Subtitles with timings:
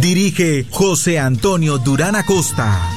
[0.00, 2.90] Dirige José Antonio Durán Acosta.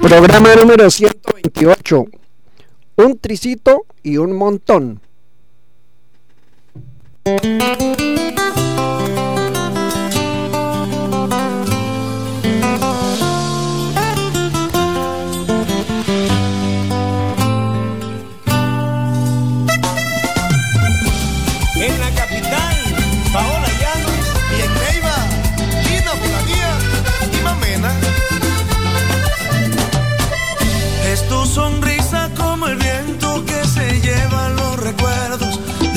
[0.00, 2.04] Programa número 128.
[2.98, 5.00] Un tricito y un montón.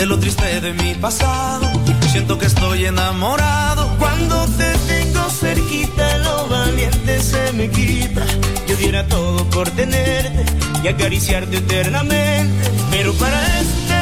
[0.10, 1.70] Lo triste de mi pasado.
[2.12, 8.26] Siento que estoy enamorado cuando te tengo cerquita, lo valiente se me quita.
[8.68, 10.46] Yo diera todo por tenerte
[10.84, 13.99] y acariciarte eternamente, pero para eso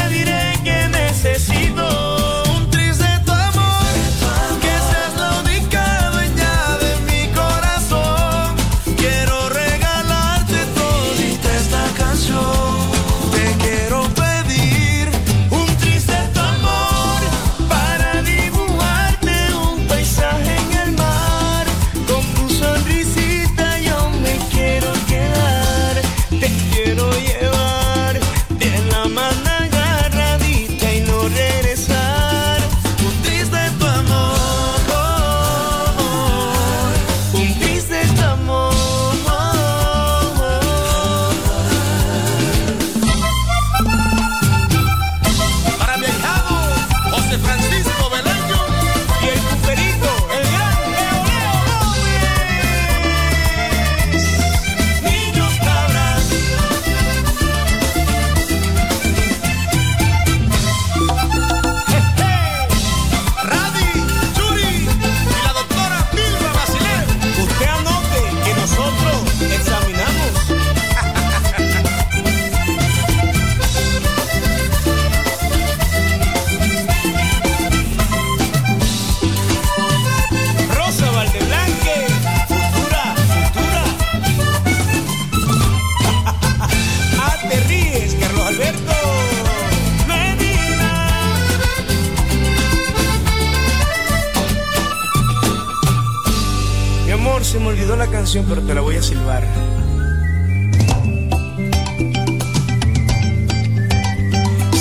[97.87, 99.43] olvidó la canción, pero te la voy a silbar.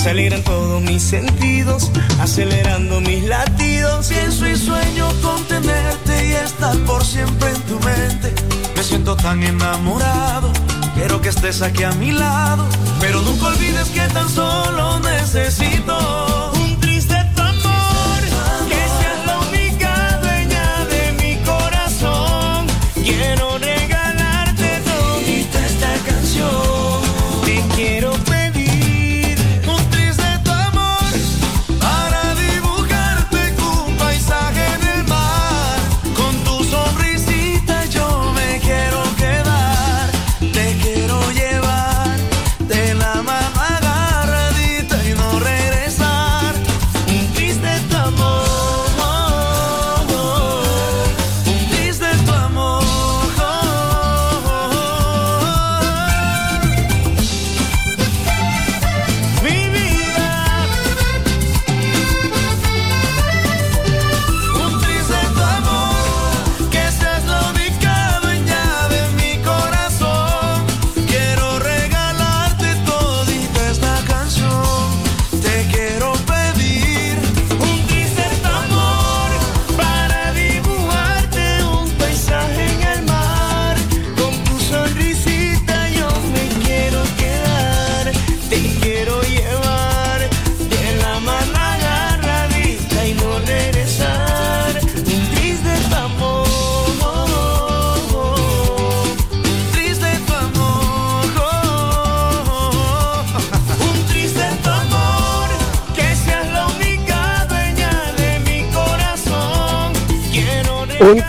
[0.03, 4.09] Se alegran todos mis sentidos, acelerando mis latidos.
[4.09, 8.35] Pienso y sueño con tenerte y estar por siempre en tu mente.
[8.75, 10.53] Me siento tan enamorado,
[10.97, 12.67] quiero que estés aquí a mi lado.
[13.01, 16.46] Pero nunca olvides que tan solo necesito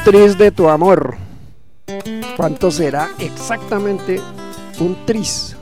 [0.07, 1.17] tris de tu amor.
[2.37, 4.21] ¿Cuánto será exactamente
[4.79, 5.57] un tris?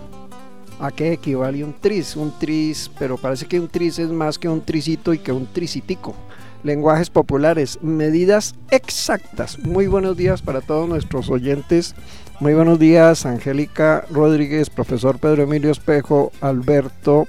[0.79, 2.15] ¿A qué equivale un tris?
[2.15, 5.47] Un tris, pero parece que un tris es más que un trisito y que un
[5.47, 6.13] trisitico.
[6.61, 9.57] Lenguajes populares, medidas exactas.
[9.57, 11.95] Muy buenos días para todos nuestros oyentes.
[12.39, 17.25] Muy buenos días, Angélica Rodríguez, profesor Pedro Emilio Espejo, Alberto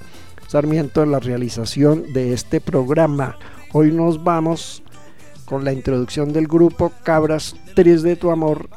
[0.48, 3.38] Sarmiento en la realización de este programa.
[3.72, 4.82] Hoy nos vamos
[5.46, 8.68] con la introducción del grupo Cabras Tris de tu Amor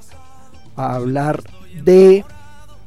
[0.75, 1.43] a hablar
[1.83, 2.23] de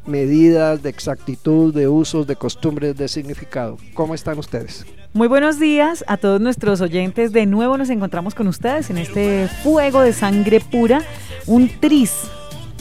[0.06, 3.76] medidas, de exactitud, de usos, de costumbres, de significado.
[3.94, 4.86] ¿Cómo están ustedes?
[5.12, 7.32] Muy buenos días a todos nuestros oyentes.
[7.32, 11.02] De nuevo nos encontramos con ustedes en este fuego de sangre pura,
[11.46, 12.14] un tris.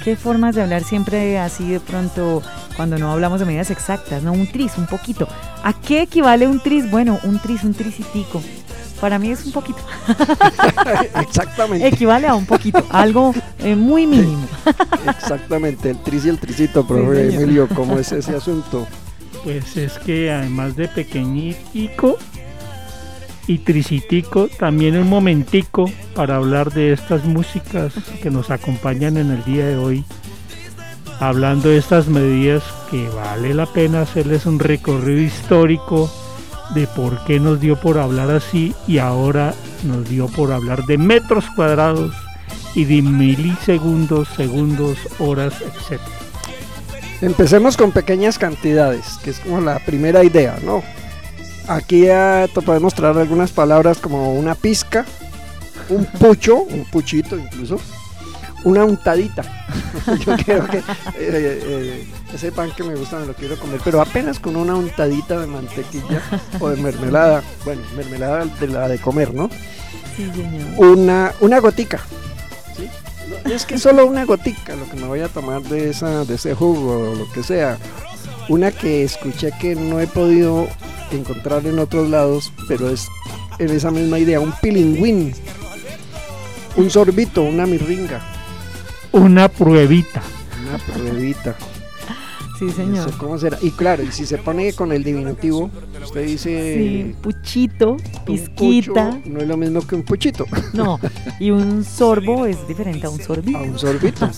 [0.03, 2.41] Qué formas de hablar siempre así de pronto
[2.75, 4.31] cuando no hablamos de medidas exactas, ¿no?
[4.31, 5.27] Un tris, un poquito.
[5.63, 6.89] ¿A qué equivale un tris?
[6.89, 8.41] Bueno, un tris, un trisitico.
[9.01, 9.79] Para mí es un poquito.
[11.19, 11.87] Exactamente.
[11.87, 14.47] Equivale a un poquito, algo eh, muy mínimo.
[15.09, 17.35] Exactamente, el tris y el trisito, profe Sí.
[17.35, 18.87] Emilio, ¿cómo es ese asunto?
[19.43, 22.19] Pues es que además de pequeñitico
[23.47, 29.43] y tricitico, también un momentico para hablar de estas músicas que nos acompañan en el
[29.45, 30.05] día de hoy.
[31.19, 36.11] Hablando de estas medidas que vale la pena hacerles un recorrido histórico
[36.73, 39.53] de por qué nos dio por hablar así y ahora
[39.83, 42.13] nos dio por hablar de metros cuadrados
[42.75, 45.99] y de milisegundos, segundos, horas, etc.
[47.21, 50.81] Empecemos con pequeñas cantidades, que es como la primera idea, ¿no?
[51.67, 55.05] Aquí ya te podemos traer algunas palabras como una pizca,
[55.89, 57.79] un pucho, un puchito incluso,
[58.63, 59.43] una untadita.
[60.25, 60.83] Yo quiero que eh,
[61.17, 65.39] eh, ese pan que me gusta me lo quiero comer, pero apenas con una untadita
[65.39, 66.21] de mantequilla
[66.59, 69.49] o de mermelada, bueno, mermelada de la de comer, ¿no?
[70.15, 70.67] Sí, señor.
[70.77, 71.99] Una, una gotica.
[73.45, 76.53] Es que solo una gotica lo que me voy a tomar de, esa, de ese
[76.53, 77.77] jugo o lo que sea.
[78.49, 80.67] Una que escuché que no he podido
[81.11, 83.07] encontrar en otros lados, pero es
[83.59, 85.33] en esa misma idea, un pilingüín,
[86.75, 88.21] un sorbito, una mirringa,
[89.11, 90.21] Una pruebita.
[90.67, 91.55] una pruebita.
[92.59, 93.11] Sí, señor.
[93.17, 93.57] ¿Cómo será?
[93.63, 95.71] Y claro, y si se pone con el diminutivo,
[96.03, 99.09] usted dice Sí, puchito, pizquita.
[99.11, 100.45] pucho, no es lo mismo que un puchito.
[100.73, 100.99] No,
[101.39, 103.57] y un sorbo es diferente a un sorbito.
[103.57, 104.29] a un sorbito.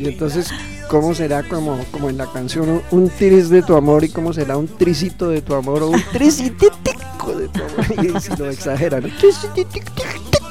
[0.00, 0.50] Y entonces,
[0.90, 4.56] ¿cómo será como, como en la canción un- tris de tu amor y cómo será
[4.56, 8.04] un tricito de tu amor o un trisititico de tu amor?
[8.16, 9.04] Y si lo exageran,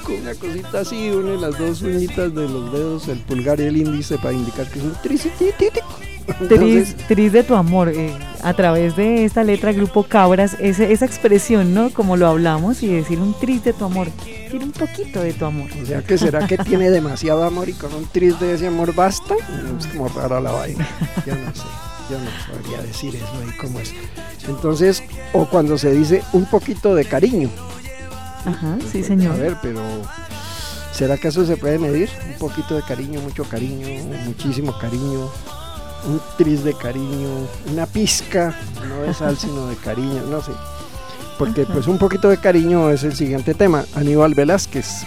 [0.03, 3.77] trisititico, una cosita así, une las dos uñitas de los dedos, el pulgar y el
[3.77, 5.81] índice para indicar que es un trisititico.
[6.23, 11.05] Tris, Entonces, tris de tu amor, eh, a través de esta letra Grupo Cabras, esa
[11.05, 11.89] expresión, ¿no?
[11.89, 15.43] Como lo hablamos y decir un tris de tu amor, decir un poquito de tu
[15.43, 15.69] amor.
[15.81, 18.95] o sea, que será que tiene demasiado amor y con un tris de ese amor
[18.95, 19.35] basta?
[19.77, 20.87] Es como rara la vaina.
[21.25, 21.63] Yo no sé.
[22.09, 23.93] Yo no sabría decir eso ahí cómo es.
[24.47, 27.49] Entonces, o cuando se dice un poquito de cariño.
[28.45, 29.37] Ajá, sí, A señor.
[29.37, 29.81] ver, pero
[30.91, 32.09] ¿será que eso se puede medir?
[32.33, 33.87] Un poquito de cariño, mucho cariño,
[34.25, 35.29] muchísimo cariño,
[36.05, 37.29] un tris de cariño,
[37.71, 38.57] una pizca,
[38.87, 40.51] no de sal, sino de cariño, no sé.
[41.39, 43.85] Porque pues un poquito de cariño es el siguiente tema.
[43.95, 45.05] Aníbal Velázquez.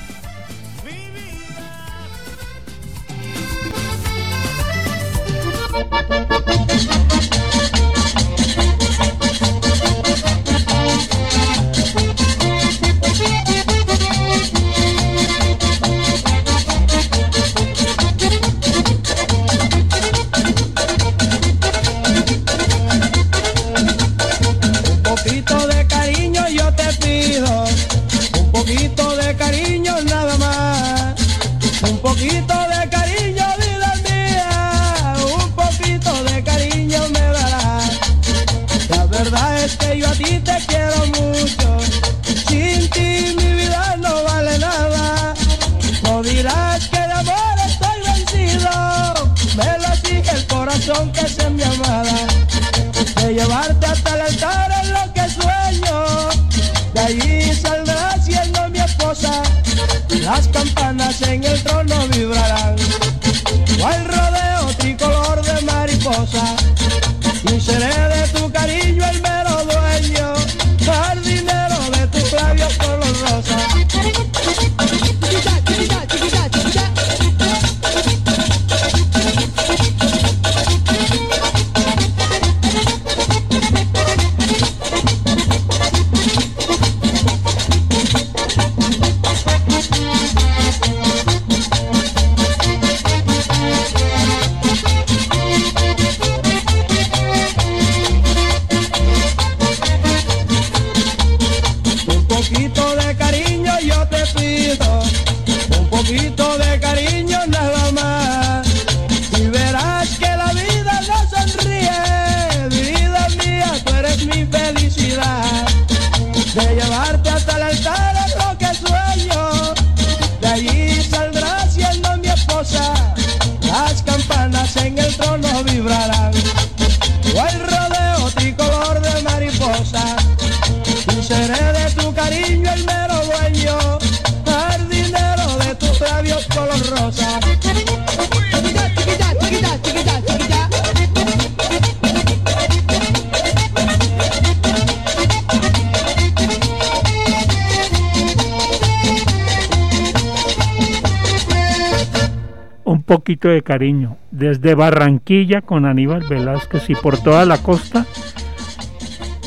[153.51, 154.17] De cariño.
[154.33, 158.05] Desde Barranquilla con Aníbal Velázquez y por toda la costa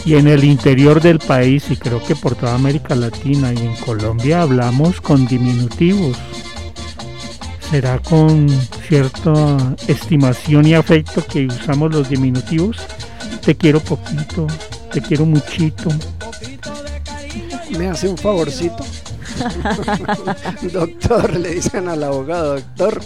[0.05, 3.75] y en el interior del país y creo que por toda América Latina y en
[3.75, 6.17] Colombia hablamos con diminutivos.
[7.69, 8.47] ¿Será con
[8.87, 12.77] cierta estimación y afecto que usamos los diminutivos?
[13.45, 14.47] Te quiero poquito,
[14.93, 15.89] te quiero muchito.
[17.77, 18.85] ¿Me hace un favorcito?
[20.73, 23.01] doctor, le dicen al abogado, doctor,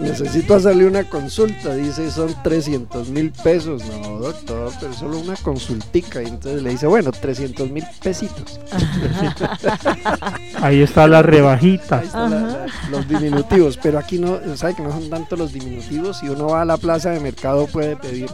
[0.00, 1.74] necesito hacerle una consulta.
[1.74, 3.82] Dice, son 300 mil pesos.
[3.86, 6.22] No, doctor, pero es solo una consultica.
[6.22, 8.60] Y entonces le dice, bueno, 300 mil pesitos.
[10.60, 11.98] Ahí está la rebajita.
[12.00, 15.52] Ahí está la- la- los diminutivos, pero aquí no, sabe que no son tanto los
[15.52, 16.18] diminutivos.
[16.18, 18.28] Si uno va a la plaza de mercado puede pedir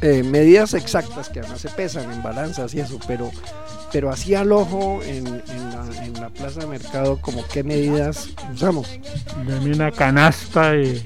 [0.00, 3.30] eh, medidas exactas que además se pesan en balanzas y eso, pero,
[3.94, 8.28] pero así al ojo en, en la, en la plaza de mercado, como qué medidas
[8.52, 8.88] usamos.
[9.46, 10.96] Dame una canasta de,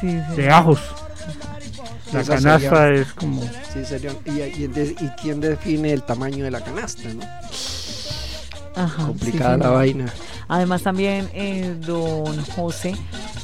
[0.00, 0.36] Sí, sí.
[0.36, 0.78] de ajos.
[2.12, 4.62] La Esa canasta sería- es como Sí, sería- y,
[5.04, 7.22] y quién define el tamaño de la canasta, ¿no?
[8.76, 10.12] Ajá, Complicada sí, la vaina.
[10.48, 12.94] Además también, eh, don José,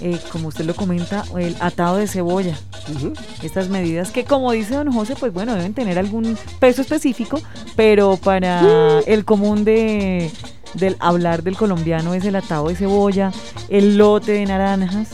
[0.01, 2.57] eh, como usted lo comenta, el atado de cebolla.
[2.95, 3.13] Ujú.
[3.43, 7.41] Estas medidas que, como dice don José, pues bueno, deben tener algún peso específico,
[7.75, 10.31] pero para el común de
[10.75, 13.31] del hablar del colombiano es el atado de cebolla,
[13.69, 15.09] el lote de naranjas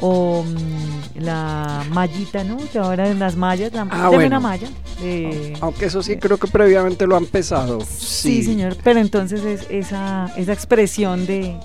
[0.00, 2.56] o mm, la mallita, ¿no?
[2.72, 4.26] Que ahora en las mallas, la, Ah, deme bueno.
[4.28, 4.68] una malla.
[5.02, 7.80] de- Aunque eso sí creo que previamente lo han pesado.
[7.86, 11.56] sí, señor, pero entonces es esa, esa expresión de...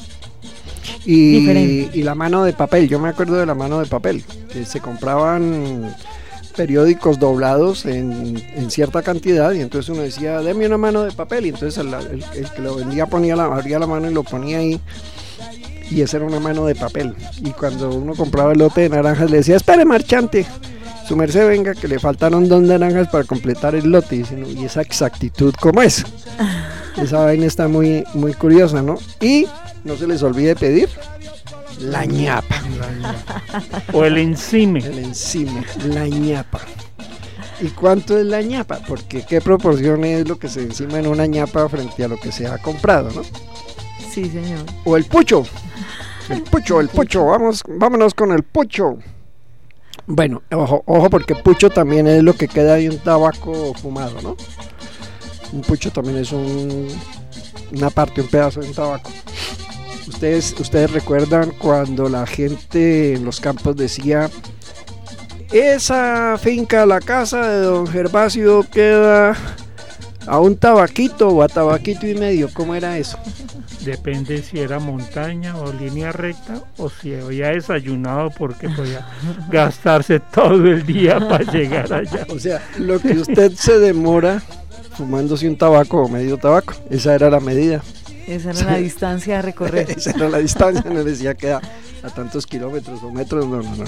[1.05, 1.97] Y, Diferente.
[1.97, 4.81] y la mano de papel, yo me acuerdo de la mano de papel, que se
[4.81, 5.95] compraban
[6.63, 11.45] periódicos doblados en, en cierta cantidad y entonces uno decía, deme una mano de papel
[11.45, 14.23] y entonces el, el- el que lo vendía ponía la, abría la mano y lo
[14.23, 14.77] ponía ahí
[15.89, 19.31] y esa era una mano de papel y cuando uno compraba el lote de naranjas
[19.31, 20.45] le decía, espere marchante,
[21.07, 24.49] su merced venga que le faltaron dos naranjas para completar el lote y, dice, "No,
[24.49, 26.03] y esa exactitud como es.
[27.01, 28.95] Esa vaina está muy, muy curiosa, ¿no?
[29.21, 29.47] Y
[29.85, 30.89] no se les olvide pedir
[31.79, 32.61] la ñapa.
[33.93, 34.79] o el encime.
[34.79, 36.59] El encime, la ñapa.
[37.61, 38.79] ¿Y cuánto es la ñapa?
[38.87, 42.31] Porque qué proporción es lo que se encima en una ñapa frente a lo que
[42.31, 43.21] se ha comprado, ¿no?
[44.11, 44.65] Sí, señor.
[44.85, 45.43] O el pucho.
[46.29, 47.25] El pucho, el pucho.
[47.25, 48.97] Vamos, vámonos con el pucho.
[50.07, 54.37] Bueno, ojo, ojo, porque pucho también es lo que queda de un tabaco fumado, ¿no?
[55.51, 56.87] Un pucho también es un,
[57.73, 59.11] una parte, un pedazo de un tabaco.
[60.09, 64.29] Ustedes, ustedes recuerdan cuando la gente en los campos decía,
[65.51, 69.37] esa finca, la casa de don Gervasio queda
[70.27, 73.17] a un tabaquito o a tabaquito y medio, ¿cómo era eso?
[73.85, 79.07] Depende si era montaña o línea recta o si había desayunado porque podía
[79.49, 82.25] gastarse todo el día para llegar allá.
[82.29, 84.41] O sea, lo que usted se demora
[84.97, 87.81] fumándose un tabaco o medio tabaco, esa era la medida.
[88.29, 89.89] Esa era la distancia a recorrer.
[89.97, 91.61] esa era la distancia, no decía que a,
[92.15, 93.85] tantos kilómetros o metros, no, no, no.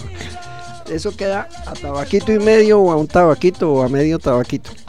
[0.89, 4.71] Eso queda a tabaquito y medio o a un tabaquito o a medio tabaquito.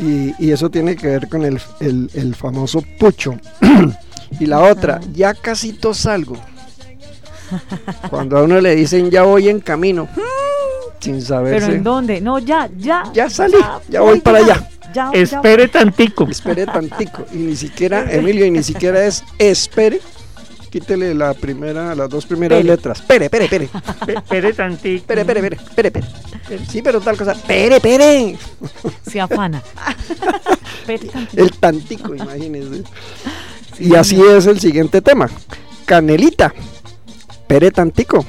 [0.00, 3.34] Y, y eso tiene que ver con el, el- el famoso pucho.
[4.38, 6.36] y la otra, ya casito salgo.
[8.08, 10.06] Cuando a uno le dicen ya voy en camino,
[11.00, 11.66] sin saberse.
[11.66, 12.20] ¿Pero en dónde?
[12.20, 13.04] No, ya, ya.
[13.12, 13.56] Ya salí,
[13.88, 14.68] ya voy para allá.
[14.94, 16.26] Ya, Espere tantico.
[16.28, 17.24] Espere tantico.
[17.32, 20.00] Y ni siquiera, Emilio, y ni siquiera es espere.
[20.70, 22.68] Quítele la primera, las dos primeras Pere.
[22.68, 23.00] letras.
[23.00, 23.68] Pere, pere, pere.
[24.06, 25.06] Espere tantico.
[25.06, 26.06] Pere, pere, pere, pere, pere.
[26.70, 27.34] Sí, pero tal cosa.
[27.34, 28.36] Pere, pere.
[29.10, 29.62] Se afana.
[30.80, 31.42] Espere tantito.
[31.42, 32.82] El tantico, imagínense.
[33.78, 35.28] Y así es el siguiente tema.
[35.86, 36.52] Canelita.
[37.46, 38.24] Pere tantico.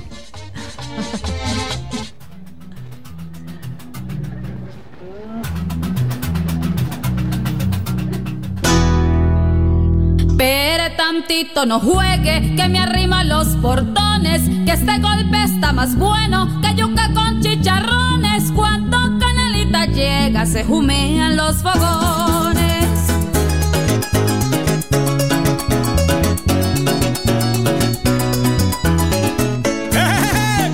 [11.40, 16.76] Tantito no juegue, que me arrima los portones, que este golpe está más bueno que
[16.76, 18.52] yuca con chicharrones.
[18.54, 22.90] Cuando Canelita llega, se humean los fogones.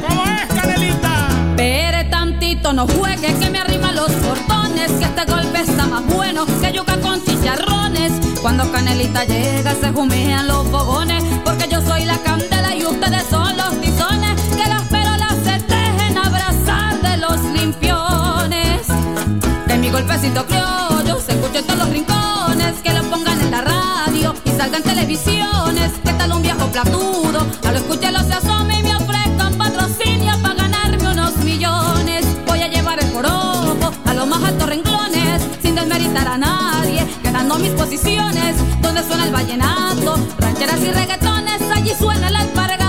[0.08, 1.28] ¿Cómo es, Canelita?
[1.56, 6.46] Pere tantito no juegue, que me arrima los portones, que este golpe está más bueno
[6.46, 8.25] que yuca con chicharrones.
[8.46, 13.58] Cuando Canelita llega se humean los fogones, porque yo soy la candela y ustedes son
[13.58, 18.86] los tizones, que las perolas se dejen abrazar de los limpiones.
[19.68, 23.62] Que mi golpecito criollo se escuche en todos los rincones, que lo pongan en la
[23.62, 28.45] radio y salgan televisiones, que tal un viejo platudo, a lo escucharlo se
[38.82, 42.85] donde suena el vallenato, rancheras y reggaetones, allí suena la alpargata,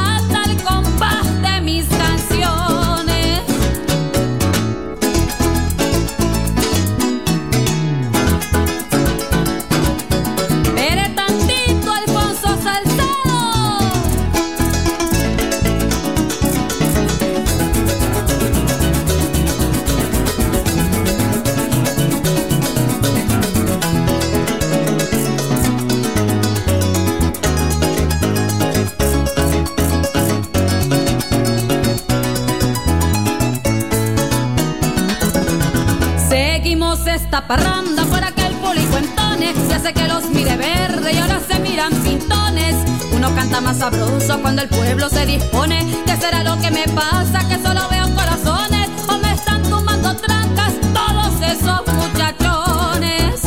[37.36, 41.58] esta parranda por aquel público entone Se hace que los mire verde y ahora se
[41.58, 42.74] miran pintones
[43.12, 47.46] Uno canta más sabroso cuando el pueblo se dispone ¿Qué será lo que me pasa?
[47.46, 53.42] Que solo veo corazones O me están tumbando trancas todos esos muchachones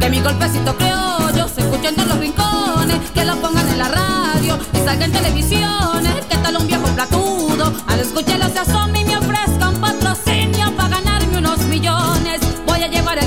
[0.00, 3.88] Que mi golpecito criollo se escuche en todos los rincones Que lo pongan en la
[3.90, 9.04] radio y salga en televisiones Que tal un viejo platudo Al escucharlo se asome y
[9.04, 9.63] me ofrezca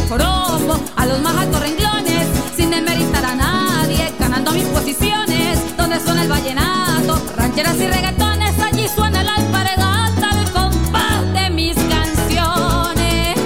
[0.09, 6.23] a el los más altos renglones Sin demeritar a nadie Ganando mis posiciones Donde suena
[6.23, 13.37] el vallenato Rancheras y reggaetones Allí suena la alpargata Al compás de mis canciones.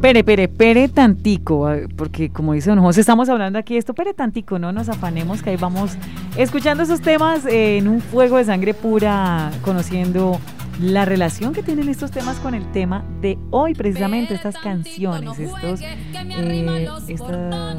[0.00, 3.92] Pere, pere, pere tantico, ah, porque como dice don José, estamos hablando aquí de esto,
[3.92, 5.92] pere tantico, no nos afanemos que ahí vamos
[6.36, 10.40] escuchando esos temas eh, en un fuego de sangre pura, conociendo
[10.80, 15.80] la relación que tienen estos temas con el tema de hoy, precisamente estas canciones, estos,
[15.82, 17.76] eh, estas,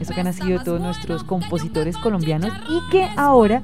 [0.00, 3.62] eso que han nacido de todos nuestros compositores colombianos y que ahora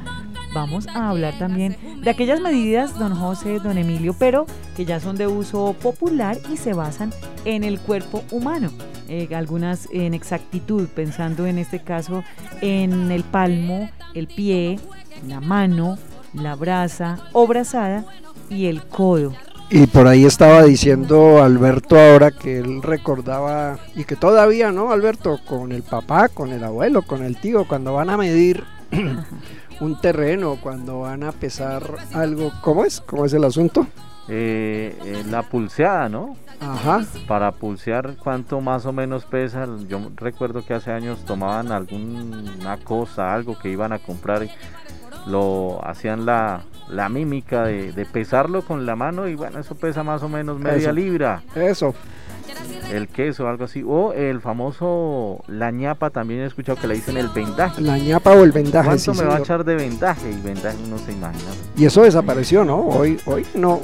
[0.55, 4.46] vamos a hablar también de aquellas medidas, don José, don Emilio, pero
[4.77, 7.12] que ya son de uso popular y se basan
[7.44, 8.70] en el cuerpo humano.
[9.09, 12.22] Eh, algunas en exactitud, pensando en este caso
[12.61, 14.79] en el palmo, el pie,
[15.27, 15.98] la mano,
[16.35, 18.05] la brasa o brazada
[18.50, 19.32] y el codo.
[19.70, 25.40] Y por ahí estaba diciendo Alberto ahora que él recordaba, y que todavía, ¿no, Alberto?
[25.46, 28.64] Con el papá, con el abuelo, con el tío, cuando van a medir
[29.80, 31.82] un terreno, cuando van a pesar
[32.14, 33.02] algo, ¿cómo es?
[33.02, 33.87] ¿Cómo es el asunto?
[34.28, 36.37] Eh, eh, la pulseada, ¿no?
[36.61, 37.04] Ajá.
[37.26, 39.66] Para pulsear cuánto más o menos pesa.
[39.87, 44.50] Yo recuerdo que hace años tomaban alguna cosa, algo que iban a comprar, y
[45.26, 50.03] lo hacían la, la mímica de, de pesarlo con la mano y bueno, eso pesa
[50.03, 50.92] más o menos media Eso.
[50.92, 51.42] libra.
[51.55, 51.94] Eso.
[52.92, 53.85] El queso, algo así.
[53.87, 57.83] O el famoso, la ñapa, también he escuchado que le dicen el vendaje.
[57.83, 60.31] La ñapa o el vendaje, ¿Cuánto sí, me va a echar de vendaje?
[60.31, 61.51] Y vendaje no se imagina.
[61.77, 62.79] Y eso desapareció, ¿no?
[62.81, 63.81] Hoy, hoy no.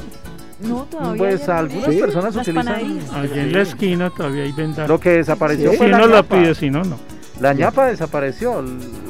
[0.61, 1.19] No, todavía.
[1.19, 2.01] Pues algunas Sí.
[2.01, 2.75] personas Las utilizan.
[3.15, 4.89] Allí en la esquina todavía hay vendaje.
[4.89, 6.37] Lo que desapareció Si fue la no la ñapa.
[6.37, 6.97] pide, si no, no.
[7.41, 8.63] La ñapa desapareció,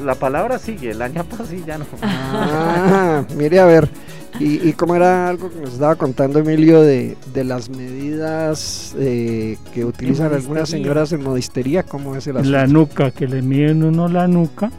[0.03, 1.85] la palabra sigue, la ñapa sí ya no.
[2.01, 3.87] Ah, mire a ver.
[4.39, 9.57] Y, y cómo era algo que nos estaba contando Emilio de, de las medidas eh,
[9.73, 12.51] que utilizan algunas señoras en modistería, ¿cómo es el asunto?
[12.51, 14.71] La nuca, que le miden uno la nuca,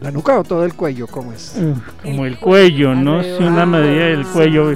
[0.00, 1.08] ¿La nuca o todo el cuello?
[1.08, 1.54] ¿Cómo es?
[1.56, 3.20] eh, como el cuello, ¿no?
[3.24, 4.72] Si una medida del Ah, cuello,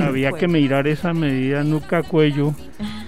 [0.00, 2.54] había que mirar esa medida nuca-cuello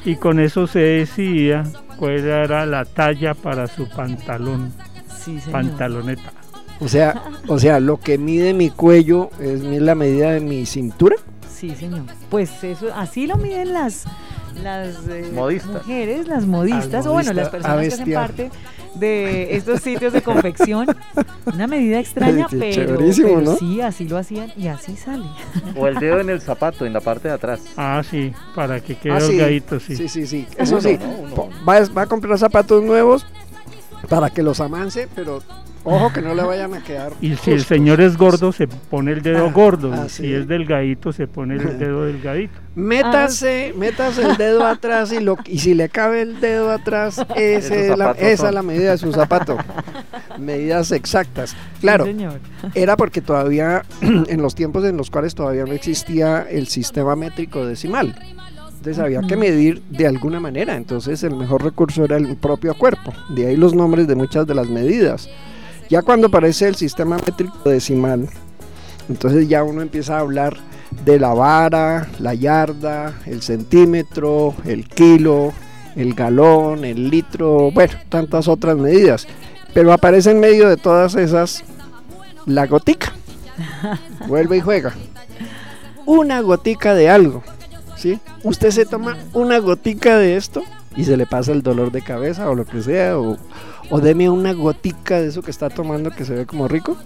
[0.04, 1.62] y con eso se decía
[1.98, 4.72] cuál era la talla para su pantalón,
[5.18, 5.52] Sí, señor.
[5.52, 6.32] pantaloneta.
[6.80, 10.66] O sea, o sea, lo que mide mi cuello es mi- la medida de mi
[10.66, 11.16] cintura.
[11.50, 12.02] Sí, señor.
[12.28, 14.04] Pues eso, así lo miden las,
[14.62, 15.72] las eh, Modistas.
[15.86, 18.50] mujeres, las modistas, o bueno, las personas que hacen parte
[18.94, 20.86] de estos sitios de confección.
[21.46, 23.56] Una medida extraña, Qué pero, pero ¿no?
[23.56, 25.26] sí, así lo hacían y así sale.
[25.76, 27.60] O el dedo en el zapato, en la parte de atrás.
[27.76, 29.32] Ah, sí, para que quede Ah, sí.
[29.34, 29.96] holgadito, sí.
[29.96, 30.46] Sí, sí, sí.
[30.56, 30.98] Eso sí.
[31.36, 33.26] no, Va, va a comprar zapatos nuevos,
[34.08, 35.42] para que los amance, pero
[35.84, 37.12] ojo que no le vayan a quedar.
[37.20, 39.92] Y si el señor es gordo, se pone el dedo Ah, gordo.
[39.92, 40.22] ah, sí.
[40.24, 42.58] si es delgadito, se pone el dedo delgadito.
[42.76, 47.88] Métase, métase el dedo atrás y, lo, y si le cabe el dedo atrás, ese
[47.90, 49.56] es la- esa es la medida de su zapato.
[50.38, 51.56] Medidas exactas.
[51.80, 52.38] Claro, señor.
[52.74, 57.64] era porque todavía, en los tiempos en los cuales todavía no existía el sistema métrico
[57.64, 58.14] decimal.
[58.76, 60.76] Entonces había que medir de alguna manera.
[60.76, 63.12] Entonces el mejor recurso era el propio cuerpo.
[63.30, 65.28] De ahí los nombres de muchas de las medidas.
[65.88, 68.28] Ya cuando aparece el sistema métrico decimal,
[69.08, 70.56] entonces ya uno empieza a hablar
[70.90, 75.52] de la vara, la yarda, el centímetro, el kilo,
[75.94, 79.26] el galón, el litro, bueno, tantas otras medidas.
[79.74, 81.64] Pero aparece en medio de todas esas
[82.46, 83.12] la gotica.
[84.28, 84.94] Vuelve y juega.
[86.06, 87.42] Una gotica de algo.
[87.96, 88.20] ¿sí?
[88.42, 90.62] Usted se toma una gotica de esto
[90.96, 93.18] y se le pasa el dolor de cabeza o lo que sea.
[93.18, 93.36] O,
[93.90, 96.96] o deme una gotica de eso que está tomando que se ve como rico.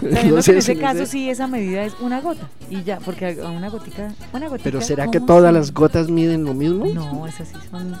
[0.00, 2.98] Sabiendo No que sé en ese caso sí esa medida es una gota y ya,
[3.00, 4.64] porque a una gotica, una gotica.
[4.64, 6.86] Pero ¿será ¿cómo que todas las gotas miden lo mismo?
[6.86, 7.94] No, esas sí son.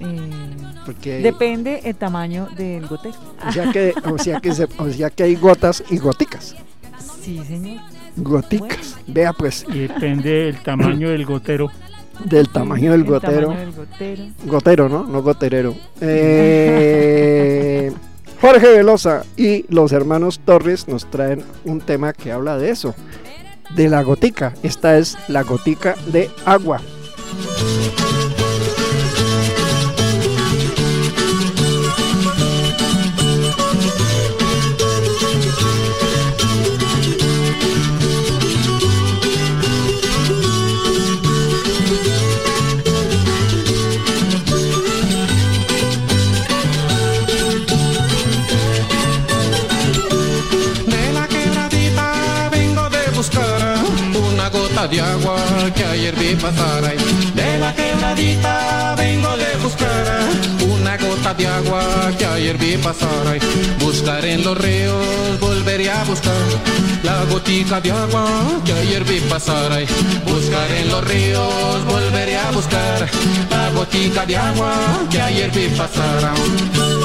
[0.00, 3.14] eh, Depende el tamaño del gotero.
[3.46, 6.54] o sea que, o sea que, se- o sea que hay gotas y goticas.
[7.22, 7.80] Sí, señor.
[8.16, 8.96] Goticas.
[9.06, 11.70] Vea pues, Y depende del tamaño del gotero.
[12.24, 13.48] Del tamaño del El gotero.
[13.48, 14.22] tamaño del gotero.
[14.46, 15.04] Gotero, ¿no?
[15.04, 15.74] No goterero.
[16.00, 17.92] Eh,
[18.40, 22.94] Jorge Velosa y los hermanos Torres nos traen un tema que habla de eso,
[23.74, 24.52] de la gotica.
[24.62, 26.80] Esta es la gotica de agua.
[55.72, 56.96] Que ayer vi pasar ahí.
[57.34, 60.04] De la quebradita vengo de buscar
[60.68, 61.82] una gota de agua
[62.18, 63.40] que ayer vi pasar ahí.
[63.78, 66.34] Buscar en los ríos, volveré a buscar
[67.02, 68.26] la gotica de agua
[68.64, 69.86] que ayer vi pasar ahí.
[70.26, 73.08] Buscar en los ríos, volveré a buscar
[73.50, 74.74] la gotica de agua
[75.10, 77.03] que ayer vi pasar ahí.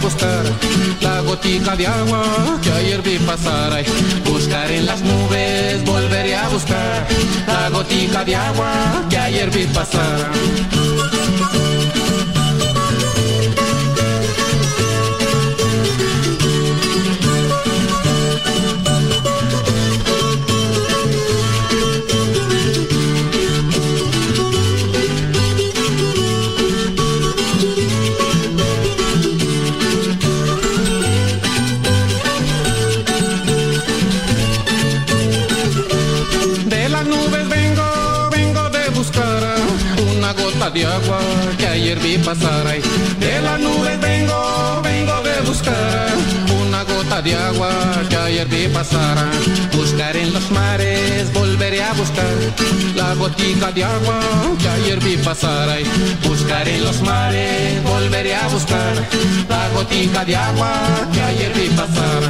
[0.00, 0.44] Buscar
[1.00, 2.22] la gotica de agua
[2.62, 3.84] que ayer vi pasar.
[4.24, 7.06] Buscar en las nubes, volveré a buscar
[7.46, 8.72] la gotica de agua
[9.08, 10.30] que ayer vi pasar.
[42.02, 42.64] Vi pasar.
[43.18, 46.08] De las nubes vengo, vengo de buscar
[46.62, 47.70] una gota de agua
[48.08, 49.16] que ayer vi pasar.
[49.76, 52.34] Buscar en los mares, volveré a buscar
[52.94, 54.20] la gotica de agua
[54.58, 55.68] que ayer vi pasar.
[56.26, 58.94] Buscar en los mares, volveré a buscar
[59.48, 60.72] la gotica de agua
[61.12, 62.20] que ayer vi pasar.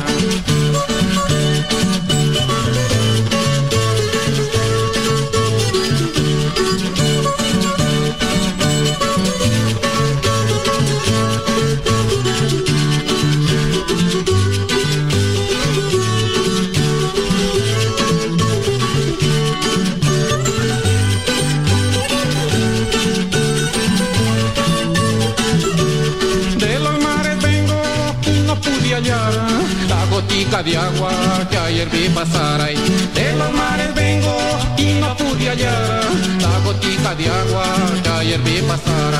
[30.62, 31.11] De agua
[31.49, 32.77] que ayer vi pasar ahí.
[33.14, 34.37] De los mares vengo
[34.77, 36.03] y no pude hallar
[36.40, 37.64] la gotica de agua
[38.03, 39.12] que ayer vi pasar.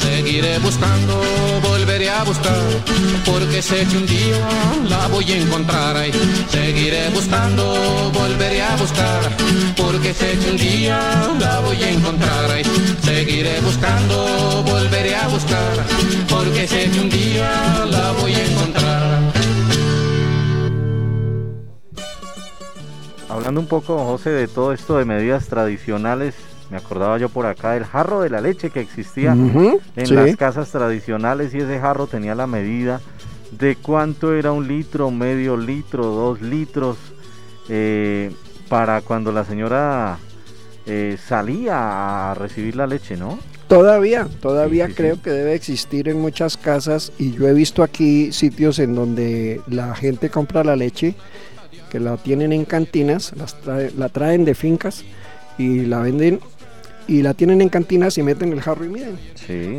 [0.00, 1.20] Seguiré buscando,
[1.62, 2.62] volveré a buscar,
[3.24, 4.46] porque sé que un día
[4.88, 5.96] la voy a encontrar.
[5.96, 6.12] Ay,
[6.48, 9.20] seguiré buscando, volveré a buscar,
[9.76, 10.98] porque sé que un día
[11.40, 12.50] la voy a encontrar.
[12.52, 12.62] Ay,
[13.02, 15.74] seguiré buscando, volveré a buscar,
[16.28, 19.43] porque sé que un día la voy a encontrar.
[23.34, 26.36] Hablando un poco, José, de todo esto de medidas tradicionales,
[26.70, 30.14] me acordaba yo por acá del jarro de la leche que existía en sí.
[30.14, 33.00] las casas tradicionales y ese jarro tenía la medida
[33.50, 36.96] de cuánto era un litro, medio litro, dos litros,
[37.68, 38.30] eh,
[38.68, 40.16] para cuando la señora
[40.86, 43.40] eh, salía a recibir la leche, ¿no?
[43.66, 45.22] Todavía, todavía Sí, sí, creo sí.
[45.22, 49.96] que debe existir en muchas casas y yo he visto aquí sitios en donde la
[49.96, 51.16] gente compra la leche,
[51.94, 55.04] que la tienen en cantinas, las trae- la traen de fincas
[55.58, 56.40] y la venden
[57.06, 59.16] y la tienen en cantinas y meten el jarro y miden.
[59.36, 59.78] Sí.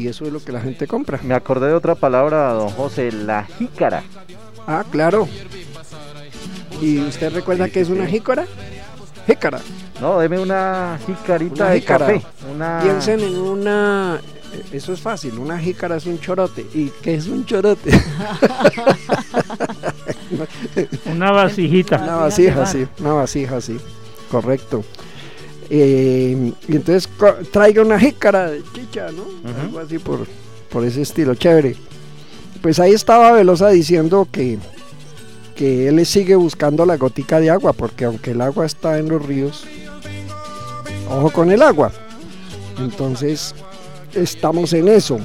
[0.00, 1.18] Y eso es lo que la gente compra.
[1.24, 4.04] Me acordé de otra palabra, don José, la jícara.
[4.68, 5.26] Ah, claro.
[6.80, 8.46] ¿Y usted recuerda Sí, qué es sí, una jícara?
[9.26, 9.58] Jícara.
[10.00, 12.06] No, deme una jicarita Una de jícara.
[12.06, 12.22] café.
[12.54, 12.78] Una...
[12.84, 14.20] Piensen en una...
[14.52, 16.66] eh, Eso es fácil, una jícara es un chorote.
[16.74, 17.90] ¿Y qué es un chorote?
[21.06, 21.96] Una vasijita.
[22.02, 23.76] Una vasija, sí, una vasija, sí,
[24.30, 24.84] correcto.
[25.70, 27.10] Eh, y entonces
[27.50, 29.24] traiga una jícara de chicha, ¿no?
[29.60, 30.26] Algo así por,
[30.70, 31.76] por ese estilo, chévere.
[32.62, 34.58] Pues ahí estaba Velosa diciendo que,
[35.56, 39.24] que él sigue buscando la gotica de agua, porque aunque el agua está en los
[39.24, 39.64] ríos,
[41.10, 41.92] ojo con el agua.
[42.78, 43.54] Entonces,
[44.14, 45.18] estamos en eso.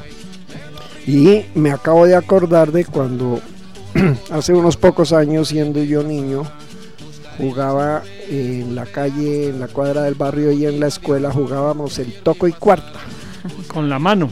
[1.06, 3.40] Y me acabo de acordar de cuando
[4.32, 6.44] hace unos pocos años, siendo yo niño,
[7.38, 12.14] jugaba en la calle, en la cuadra del barrio y en la escuela jugábamos el
[12.22, 13.00] toco y cuarta.
[13.68, 14.30] Con la mano.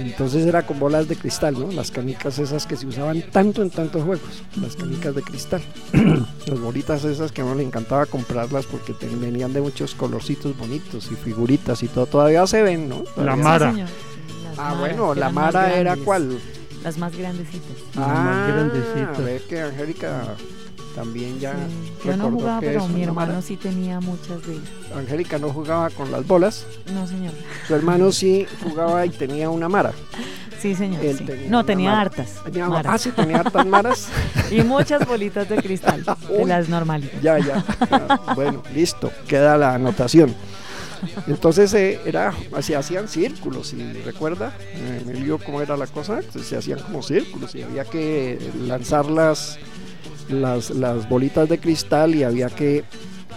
[0.00, 1.70] Entonces era con bolas de cristal, ¿no?
[1.72, 5.62] Las canicas esas que se usaban tanto en tantos juegos, las canicas de cristal.
[6.46, 10.56] Las bolitas esas que a uno le encantaba comprarlas porque te- venían de muchos colorcitos
[10.56, 12.06] bonitos y figuritas y todo.
[12.06, 12.96] Todavía se ven, ¿no?
[12.96, 13.72] Todavía- La Mara.
[13.74, 13.82] Sí,
[14.56, 16.38] Ah, bueno, la Mara era cuál?
[16.82, 17.76] Las más grandecitas.
[17.94, 19.24] Las más Ah, grandecitas.
[19.24, 20.22] ve que Angélica
[20.94, 24.58] también ya Sí, Yo no jugaba, que pero mi hermano sí tenía muchas de
[24.96, 27.32] Angélica no jugaba con las bolas, No, señor.
[27.66, 29.92] su hermano sí jugaba y tenía una Mara.
[30.60, 31.02] Sí, señor.
[31.02, 31.24] Él sí.
[31.24, 32.02] tenía No, tenía mara.
[32.02, 32.34] hartas.
[32.44, 34.08] Tenía- ah, sí, tenía hartas maras.
[34.50, 36.04] y muchas bolitas de cristal.
[36.28, 37.10] de las normales.
[37.22, 37.64] Ya, ya.
[38.34, 40.34] Bueno, listo, queda la anotación.
[41.26, 46.20] Entonces eh, era, se hacían círculos, si recuerda, eh, me lío cómo era la cosa,
[46.22, 49.06] se hacían como círculos y había que lanzar
[50.30, 52.84] las, las, bolitas de cristal y había que,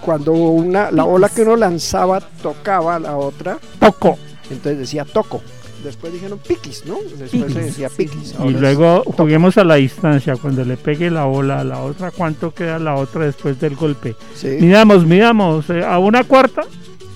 [0.01, 4.17] cuando una, la bola que uno lanzaba tocaba a la otra, Toco.
[4.49, 5.41] entonces decía toco.
[5.83, 6.95] Después dijeron piquis, ¿no?
[7.17, 8.29] Después Piquis, se decía piquis.
[8.29, 8.35] sí.
[8.45, 10.37] Y es luego juguemos a la distancia.
[10.37, 14.15] Cuando le pegue la bola a la otra, ¿cuánto queda la otra después del golpe?
[14.33, 15.69] Sí, Midamos, midamos.
[15.69, 16.61] eh, a una cuarta,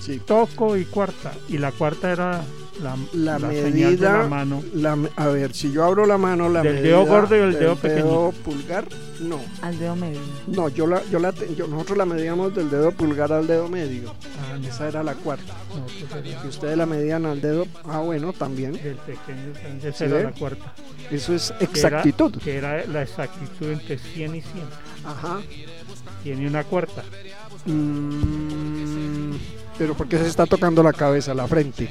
[0.00, 0.20] sí.
[0.22, 1.32] toco y cuarta.
[1.48, 2.42] Y la cuarta era
[2.82, 4.62] la, La, la señal de medida, la mano.
[4.74, 7.52] la a ver, si yo abro la mano, la Del medida dedo gordo y el
[7.58, 8.30] dedo pequeño.
[8.44, 8.86] pulgar,
[9.20, 10.20] no, Al dedo medio.
[10.46, 14.14] no, yo la, yo la, yo- nosotros la medíamos del dedo pulgar al dedo medio,
[14.40, 17.98] Ah, no, esa era la cuarta, no, pues y ustedes la medían al dedo, ah
[18.00, 20.22] bueno, también, del pequeño, entonces ¿Sí era ve?
[20.24, 20.72] la cuarta.
[21.10, 24.64] eso es Que era- exactitud, Que era, la exactitud entre 100 y 100.
[25.04, 25.40] ajá,
[26.22, 27.02] Tiene una cuarta.
[27.66, 28.47] Mm,
[29.78, 31.88] pero ¿por qué se está tocando la cabeza, la frente?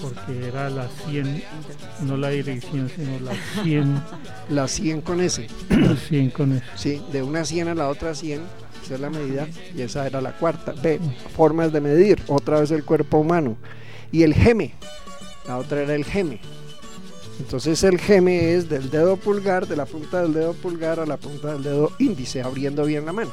[0.00, 1.42] Porque era la 100,
[2.02, 4.02] no la dirección, sino la 100,
[4.50, 6.64] La 100 con ese, la 100 con eso.
[6.74, 8.42] sí, de una 100 a la otra 100,
[8.84, 9.46] esa es la medida,
[9.76, 11.00] y esa era la cuarta, ve,
[11.36, 13.56] formas de medir, otra vez el cuerpo humano,
[14.10, 14.74] y el geme,
[15.46, 16.40] la otra era el geme.
[17.38, 21.16] Entonces el geme es del dedo pulgar, de la punta del dedo pulgar a la
[21.16, 23.30] punta del dedo índice, abriendo bien la mano.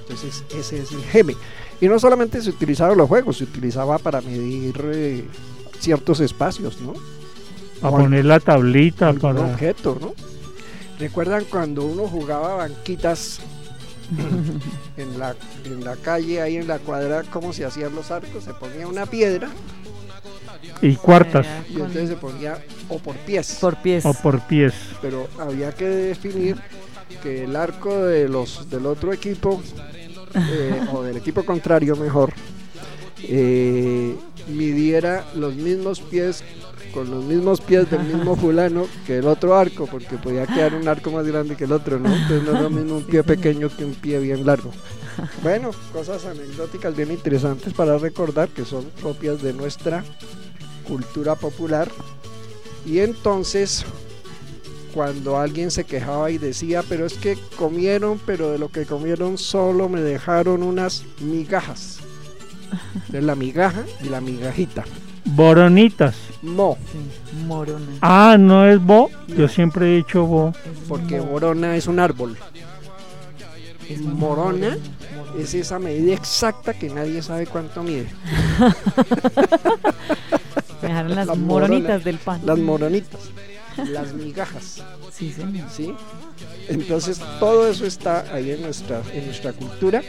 [0.00, 1.34] Entonces ese es el geme.
[1.80, 5.24] Y no solamente se utilizaba en los juegos, se utilizaba para medir eh,
[5.80, 6.94] ciertos espacios, ¿no?
[7.82, 9.40] A O poner la tablita algún para...
[9.40, 10.14] objeto, ¿no?
[10.98, 13.40] ¿Recuerdan cuando uno jugaba banquitas
[14.96, 15.34] en la,
[15.64, 18.44] en la calle, ahí en la cuadra, cómo se hacían los arcos?
[18.44, 19.50] Se ponía una piedra
[20.80, 22.58] Y cuartas, Era y entonces se ponía
[22.88, 23.58] o por pies.
[23.60, 24.04] por pies.
[24.04, 24.74] o por pies.
[25.00, 26.56] pero había que definir
[27.22, 29.62] que el arco de los del otro equipo
[30.34, 32.32] eh, o del equipo contrario mejor
[33.22, 34.14] eh,
[34.48, 36.44] midiera los mismos pies
[36.92, 40.86] con los mismos pies del mismo fulano que el otro arco porque podía quedar un
[40.86, 43.68] arco más grande que el otro no entonces no es lo mismo un pie pequeño
[43.74, 44.70] que un pie bien largo.
[45.42, 50.02] Bueno, cosas anecdóticas bien interesantes para recordar que son propias de nuestra
[50.86, 51.88] cultura popular.
[52.86, 53.84] Y entonces,
[54.94, 59.36] cuando alguien se quejaba y decía, pero es que comieron, pero de lo que comieron
[59.36, 61.98] solo me dejaron unas migajas.
[63.08, 64.84] De la migaja y la migajita.
[65.24, 66.14] Boronitas.
[66.42, 66.76] Mo,
[67.46, 67.86] Morona.
[68.00, 69.10] Ah, no es bo.
[69.28, 70.52] Yo siempre he dicho bo.
[70.88, 72.36] porque borona es un árbol.
[74.02, 74.76] Morona
[75.38, 78.06] es esa medida exacta que nadie sabe cuánto mide.
[80.82, 82.04] Me dejaron las La moronitas morona.
[82.04, 82.40] del pan.
[82.44, 83.20] Las moronitas,
[83.88, 84.82] las migajas.
[85.12, 85.68] Sí, señor.
[85.70, 85.94] ¿sí?
[86.68, 90.02] Entonces todo eso está ahí en nuestra, en nuestra cultura.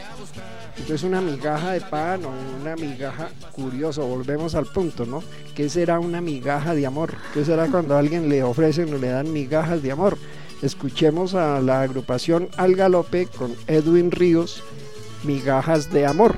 [0.78, 5.22] Entonces una migaja de pan o una migaja curioso, volvemos al punto, ¿no?
[5.54, 7.14] ¿Qué será una migaja de amor?
[7.32, 10.18] ¿Qué será cuando a alguien le ofrecen o le dan migajas de amor?
[10.62, 14.62] Escuchemos a la agrupación Al Galope con Edwin Ríos,
[15.24, 16.36] Migajas de Amor.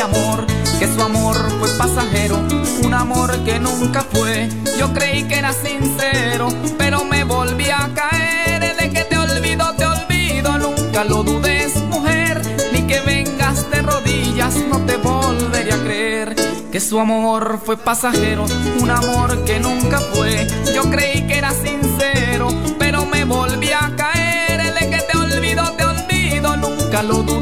[0.00, 0.46] Amor,
[0.78, 2.38] que su amor fue pasajero,
[2.84, 4.48] un amor que nunca fue.
[4.78, 9.84] Yo creí que era sincero, pero me volví a caer de que te olvido, te
[9.86, 12.40] olvido, nunca lo dudes, mujer,
[12.72, 16.36] ni que vengas de rodillas, no te volveré a creer.
[16.70, 18.46] Que su amor fue pasajero,
[18.80, 20.46] un amor que nunca fue.
[20.74, 25.84] Yo creí que era sincero, pero me volví a caer de que te olvido, te
[25.84, 27.37] olvido, nunca lo dudes,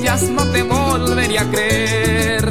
[0.00, 2.48] no te volveré a creer.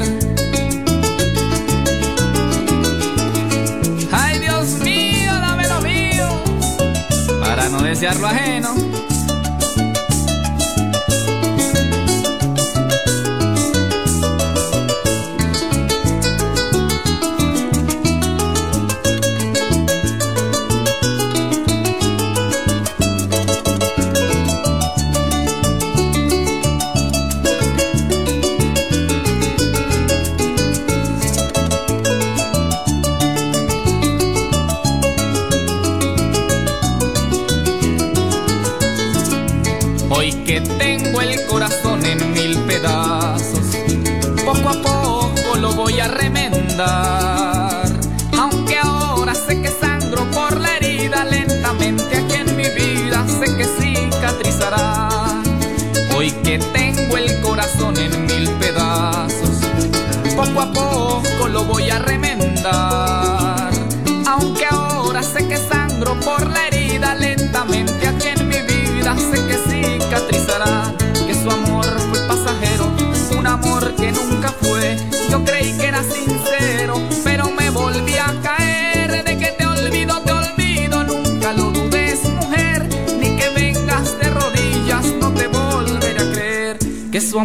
[4.12, 6.28] Ay Dios mío, dame lo mío,
[7.40, 8.91] para no desear lo ajeno.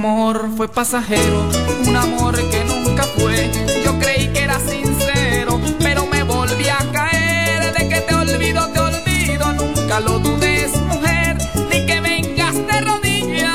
[0.07, 1.43] Amor fue pasajero,
[1.85, 3.51] un amor que nunca fue.
[3.83, 8.79] Yo creí que era sincero, pero me volví a caer de que te olvido, te
[8.79, 9.53] olvido.
[9.53, 11.37] Nunca lo dudes, mujer,
[11.69, 13.51] ni que vengas de rodillas.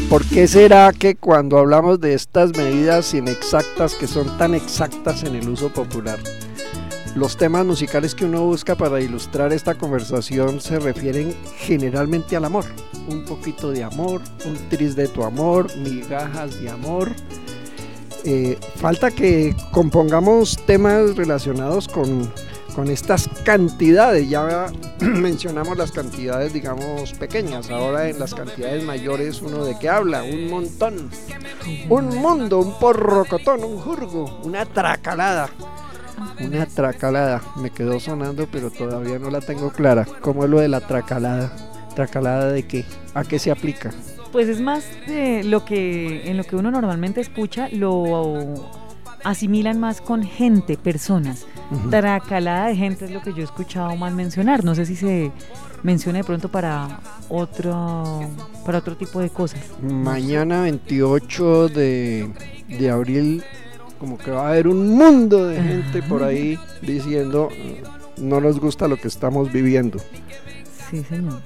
[0.10, 5.36] ¿Por qué será que cuando hablamos de estas medidas inexactas que son tan exactas en
[5.36, 6.20] el uso popular,
[7.16, 12.66] los temas musicales que uno busca para ilustrar esta conversación se refieren generalmente al amor?
[13.08, 17.12] Un poquito de amor, un tris de tu amor, migajas de amor.
[18.26, 22.32] Eh, falta que compongamos temas relacionados con,
[22.76, 24.30] con estas cantidades.
[24.30, 27.70] Ya mencionamos las cantidades, digamos, pequeñas.
[27.70, 30.24] Ahora en las cantidades mayores, uno de qué habla?
[30.24, 31.10] Un montón.
[31.90, 35.50] Un mundo, un porrocotón, un jurgo, una tracalada.
[36.40, 37.42] Una tracalada.
[37.58, 40.06] Me quedó sonando, pero todavía no la tengo clara.
[40.22, 41.52] ¿Cómo es lo de la tracalada?
[41.96, 42.86] ¿Tracalada de qué?
[43.14, 43.92] ¿A qué se aplica?
[44.32, 48.80] Pues es más de lo que en lo que uno normalmente escucha, lo
[49.24, 51.46] asimilan más con gente, personas.
[51.90, 54.64] Tracalada de gente es lo que yo he escuchado más mencionar.
[54.64, 55.32] No sé si se
[55.84, 57.00] menciona de pronto para
[57.30, 58.22] otro,
[58.66, 59.62] para otro tipo de cosas.
[59.82, 62.32] Mañana 28 de,
[62.68, 63.44] de abril,
[64.00, 67.84] como que va a haber un mundo de gente por ahí diciendo "Eh,
[68.18, 70.00] no nos gusta lo que estamos viviendo.
[70.90, 71.42] Sí, señor.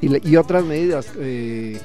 [0.00, 1.80] Y otras medidas, eh,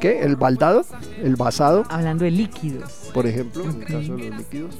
[0.00, 0.20] ¿qué?
[0.20, 0.84] ¿El baldado?
[1.22, 1.84] ¿El basado?
[1.88, 3.10] Hablando de líquidos.
[3.12, 4.76] Por ejemplo, en el caso de los líquidos.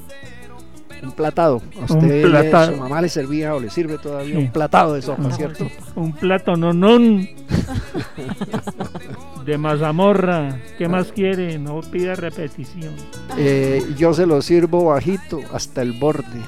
[1.01, 1.61] Un platado.
[1.75, 2.71] A Un usted, le- platado.
[2.73, 4.41] su mamá le servía o le sirve todavía Sí.
[4.41, 5.67] un platado de sopa, ¿cierto?
[5.95, 6.97] Un plato no, no.
[9.45, 10.59] De mazamorra.
[10.77, 11.57] ¿Qué más quiere?
[11.57, 12.93] No pida repetición.
[13.37, 16.41] Eh, yo se lo sirvo bajito hasta el borde.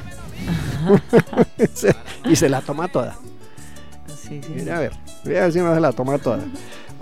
[2.25, 3.15] Y se la toma toda.
[4.07, 4.53] Sí, sí.
[4.55, 4.91] Mira, a ver,
[5.25, 6.39] mira a ver si no se la toma toda.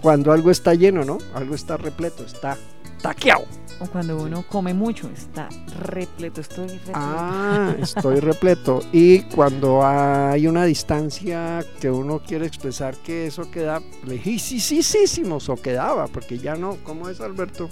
[0.02, 1.18] Cuando algo está lleno, ¿no?
[1.36, 2.58] Algo está repleto, está
[3.02, 3.46] taqueado.
[3.82, 5.48] O cuando uno come mucho, está
[5.80, 6.92] repleto, estoy repleto.
[6.96, 8.82] Ah, estoy repleto.
[8.92, 16.08] Y cuando hay una distancia que uno quiere expresar que eso queda lejísimos o quedaba,
[16.08, 16.76] porque ya no.
[16.84, 17.70] ¿Cómo es, Alberto?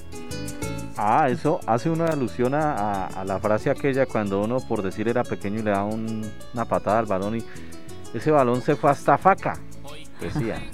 [0.95, 5.07] Ah, eso hace una alusión a, a- a la frase aquella cuando uno, por decir,
[5.09, 7.43] era pequeño y le da un- una patada al balón y
[8.13, 9.59] ese balón se fue hasta faca.
[10.21, 10.63] Decía.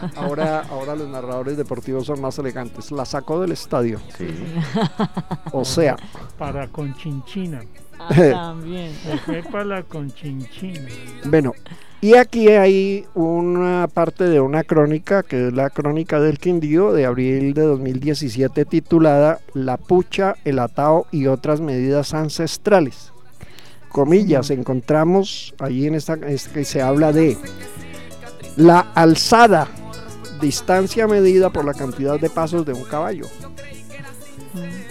[0.16, 2.90] Ahora, ahora los narradores deportivos son más elegantes.
[2.90, 4.00] La sacó del estadio.
[4.16, 4.28] Sí.
[5.52, 5.96] O sea,
[6.38, 7.62] Para Conchinchina.
[7.98, 8.92] Ah, también.
[8.94, 10.88] Se fue para la Conchinchina.
[11.26, 11.52] Bueno,
[12.04, 17.06] y aquí hay una parte de una crónica, que es la crónica del Quindío de
[17.06, 23.10] abril de 2017, titulada La pucha, el atao y otras medidas ancestrales.
[23.88, 27.38] Comillas, encontramos ahí en esta, es que se habla de
[28.56, 29.66] la alzada,
[30.40, 33.26] distancia medida por la cantidad de pasos de un caballo.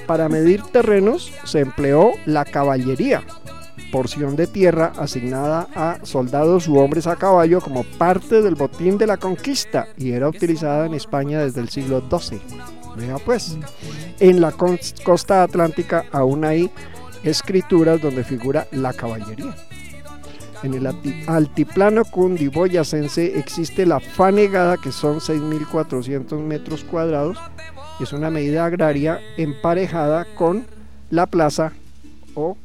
[0.07, 3.23] Para medir terrenos se empleó la caballería,
[3.91, 9.07] porción de tierra asignada a soldados u hombres a caballo como parte del botín de
[9.07, 12.41] la conquista y era utilizada en España desde el siglo XII.
[12.97, 13.57] Vea pues,
[14.19, 16.69] en la cos- costa atlántica aún hay
[17.23, 19.55] escrituras donde figura la caballería.
[20.64, 20.88] En el
[21.28, 27.38] altiplano cundiboyacense existe la fanegada que son 6.400 metros cuadrados.
[27.99, 30.66] Es una medida agraria emparejada con
[31.09, 31.74] la plaza
[32.34, 32.57] o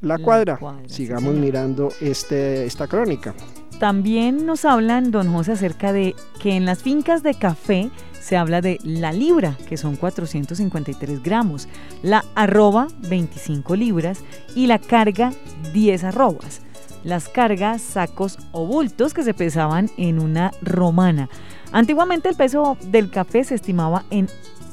[0.00, 0.58] la La cuadra.
[0.86, 3.34] Sigamos mirando este, esta crónica.
[3.78, 7.90] También nos hablan, don José, acerca de que en las fincas de café
[8.20, 11.68] se habla de la libra, que son 453 gramos,
[12.02, 14.20] la arroba 25 libras
[14.54, 15.32] y la carga
[15.72, 16.63] 10 arrobas.
[17.04, 21.28] Las cargas, sacos o bultos que se pesaban en una romana.
[21.70, 24.28] Antiguamente el peso del café se estimaba en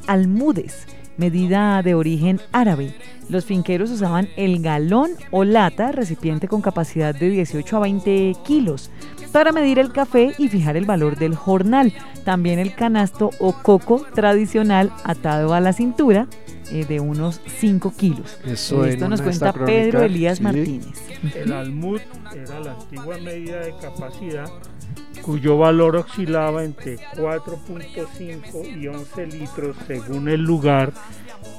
[0.08, 2.96] almudes, medida de origen árabe.
[3.28, 8.92] Los finqueros usaban el galón o lata, recipiente con capacidad de 18 a 20 kilos,
[9.32, 11.94] para medir el café y fijar el valor del jornal.
[12.24, 16.28] También el canasto o coco tradicional atado a la cintura
[16.72, 18.38] eh, de unos 5 kilos.
[18.46, 20.44] Eso Esto nos cuenta crónica, Pedro Elías sí.
[20.44, 21.02] Martínez.
[21.36, 22.02] El almud
[22.36, 24.50] era la antigua medida de capacidad
[25.22, 30.92] cuyo valor oscilaba entre 4.5 y 11 litros según el lugar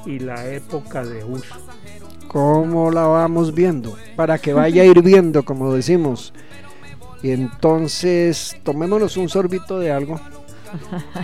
[0.07, 1.55] y la época de uso.
[2.29, 3.97] ¿Cómo la vamos viendo?
[4.17, 6.33] Para que vaya hirviendo, como decimos.
[7.23, 10.21] Y entonces, tomémonos un sorbito de algo.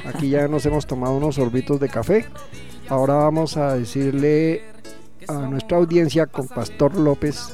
[0.04, 2.26] Aquí ya nos hemos tomado unos sorbitos de café.
[2.88, 4.62] Ahora vamos a decirle
[5.28, 7.52] a nuestra audiencia con Pastor López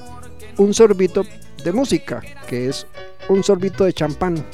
[0.59, 1.25] un sorbito
[1.65, 2.87] de música, que es
[3.29, 4.45] un sorbito de champán.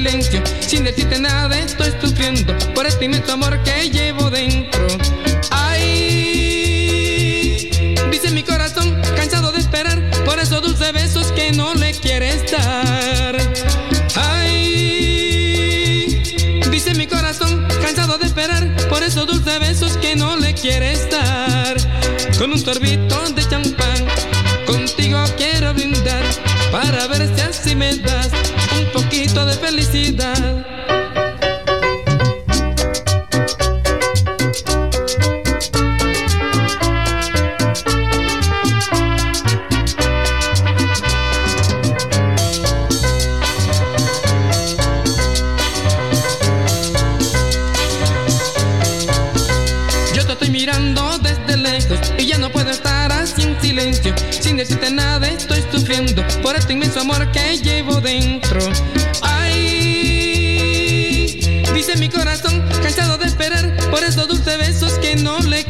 [0.00, 0.42] Silencio.
[0.60, 4.86] Sin decirte nada estoy sufriendo por este inmenso amor que llevo dentro.
[5.50, 5.90] Ay,
[8.10, 13.36] dice mi corazón cansado de esperar por esos dulces besos que no le quieres dar.
[14.16, 14.62] Ay,
[16.70, 21.76] dice mi corazón cansado de esperar por esos dulces besos que no le quieres dar.
[22.38, 24.06] Con un sorbito de champán
[24.66, 26.22] Contigo quiero brindar
[26.72, 27.06] para
[30.08, 30.39] de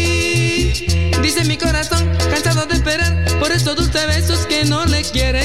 [1.22, 5.39] dice mi corazón, cansado de esperar por esos dulces besos que no le quieres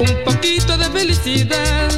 [0.00, 1.93] un poquito de felicidad.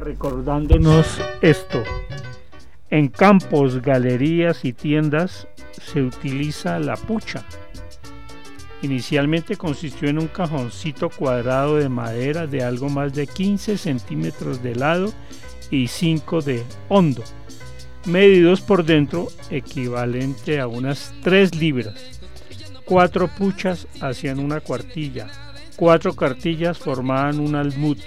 [0.00, 1.82] Recordándonos esto.
[2.90, 7.44] En campos, galerías y tiendas se utiliza la pucha.
[8.82, 14.76] Inicialmente consistió en un cajoncito cuadrado de madera de algo más de 15 centímetros de
[14.76, 15.12] lado
[15.70, 17.24] y 5 de hondo,
[18.06, 22.20] medidos por dentro equivalente a unas 3 libras.
[22.84, 25.26] Cuatro puchas hacían una cuartilla,
[25.76, 27.98] cuatro cartillas formaban un almud,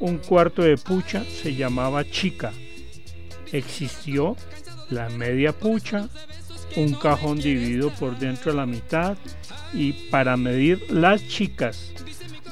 [0.00, 2.52] un cuarto de pucha se llamaba chica.
[3.52, 4.36] Existió
[4.90, 6.08] la media pucha,
[6.76, 9.16] un cajón dividido por dentro a la mitad
[9.72, 11.92] y para medir las chicas.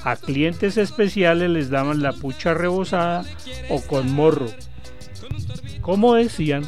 [0.04, 3.24] A clientes especiales les daban la pucha rebosada
[3.68, 4.46] o con morro.
[5.80, 6.64] Como decían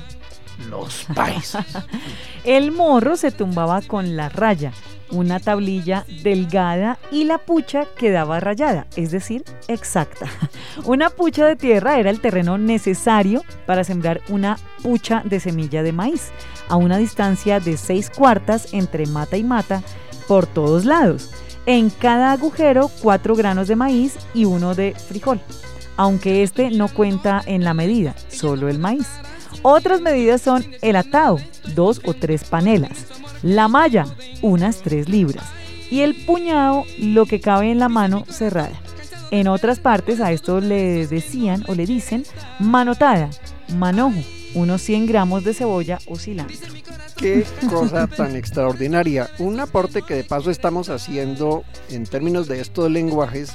[0.68, 1.66] los paisas.
[2.44, 4.72] El morro se tumbaba con la raya,
[5.10, 10.26] una tablilla delgada y la pucha quedaba rayada, es decir, exacta.
[10.84, 15.92] Una pucha de tierra era el terreno necesario para sembrar una pucha de semilla de
[15.92, 16.30] maíz,
[16.68, 19.82] a una distancia de 6 cuartas entre mata y mata
[20.26, 21.30] por todos lados.
[21.66, 25.40] En cada agujero, 4 granos de maíz y uno de frijol,
[25.96, 29.08] aunque este no cuenta en la medida, solo el maíz.
[29.62, 31.38] Otras medidas son el atado,
[31.74, 33.06] dos o tres panelas,
[33.42, 34.06] la malla,
[34.42, 35.44] unas tres libras,
[35.90, 38.80] y el puñado, lo que cabe en la mano cerrada.
[39.30, 42.24] En otras partes a esto le decían o le dicen
[42.58, 43.30] manotada,
[43.76, 44.20] manojo,
[44.54, 46.56] unos 100 gramos de cebolla o cilantro.
[47.16, 49.28] Qué cosa tan extraordinaria.
[49.38, 53.50] Un aporte que de paso estamos haciendo en términos de estos lenguajes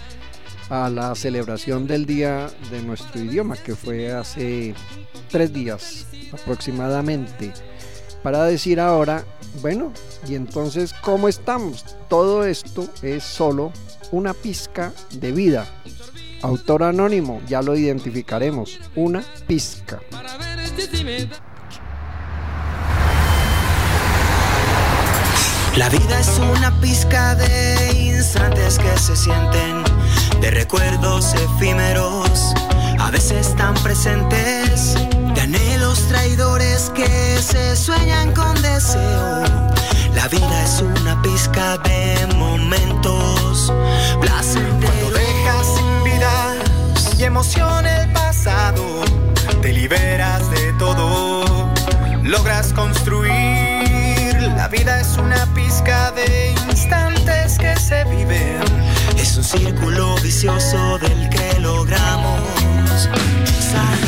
[0.74, 4.74] a la celebración del Día de nuestro idioma, que fue hace
[5.30, 7.54] tres días aproximadamente,
[8.24, 9.24] para decir ahora,
[9.62, 9.94] bueno,
[10.28, 11.86] y entonces, ¿cómo estamos?
[12.10, 13.72] Todo esto es solo
[14.12, 15.68] una pizca de vida.
[16.42, 20.00] Autor anónimo, ya lo identificaremos, una pizca.
[25.78, 29.84] La vida es una pizca de instantes que se sienten,
[30.44, 32.54] de recuerdos efímeros,
[33.00, 34.94] a veces tan presentes,
[35.34, 39.44] de anhelos traidores que se sueñan con deseo.
[40.14, 43.72] La vida es una pizca de momentos
[44.20, 44.92] placenteros.
[44.92, 46.56] Cuando dejas sin vida
[47.18, 48.84] y emoción el pasado,
[49.62, 51.72] te liberas de todo,
[52.22, 54.42] logras construir.
[54.58, 58.83] La vida es una pizca de instantes que se viven.
[59.36, 62.40] Un círculo vicioso del que logramos.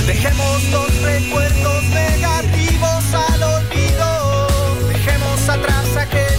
[0.06, 4.88] Dejemos los recuerdos negativos al olvido.
[4.88, 6.35] Dejemos atrás aquellas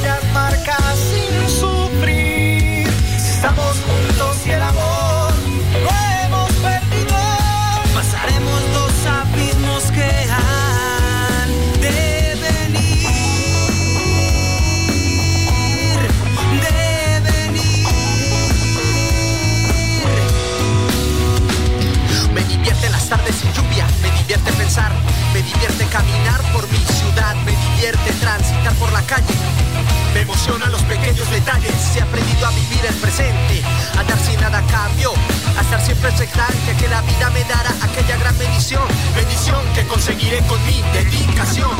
[25.36, 29.34] me divierte caminar por mi ciudad, me divierte transitar por la calle.
[30.14, 33.60] Me emocionan los pequeños detalles, he aprendido a vivir el presente,
[33.98, 35.12] a dar sin nada cambio,
[35.58, 38.80] a estar siempre expectante que la vida me dará aquella gran bendición,
[39.14, 41.76] bendición que conseguiré con mi dedicación.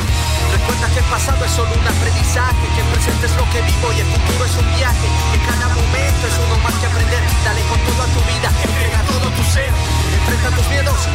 [0.53, 3.89] Recuerda que el pasado es solo un aprendizaje, que el presente es lo que vivo
[3.97, 5.76] y el futuro es un viaje, que cada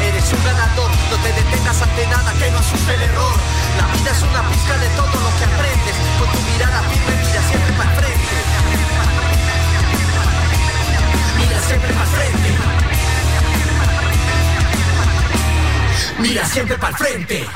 [0.02, 0.92] eres un ganador.
[1.10, 3.36] No te detengas ante nada que no asuste el error.
[3.78, 5.96] La vida es una pizca de todo lo que aprendes.
[6.20, 8.36] Con tu mirada firme, mira siempre para frente.
[11.38, 12.50] Mira siempre para frente.
[16.20, 17.48] Mira siempre para frente.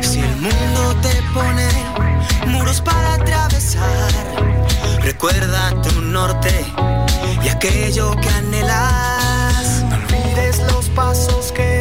[0.00, 1.85] Si el mundo te pone
[2.80, 4.12] para atravesar,
[5.02, 6.50] recuerda tu norte
[7.44, 9.84] y aquello que anhelas.
[9.88, 11.75] No olvides los pasos que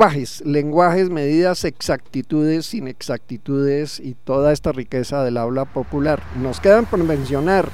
[0.00, 6.22] Lenguajes, medidas, exactitudes, inexactitudes y toda esta riqueza del habla popular.
[6.36, 7.68] Nos quedan por mencionar